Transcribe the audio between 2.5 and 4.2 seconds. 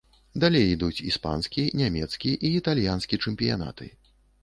італьянскі чэмпіянаты.